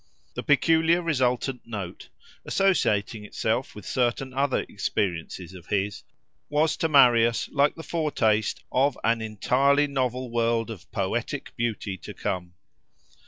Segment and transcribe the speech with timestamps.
[0.33, 2.09] The peculiar resultant note,
[2.43, 6.01] associating itself with certain other experiences of his,
[6.49, 12.15] was to Marius like the foretaste of an entirely novel world of poetic beauty to
[12.15, 12.55] come.